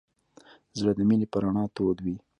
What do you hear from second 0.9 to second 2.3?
د مینې په رڼا تود وي.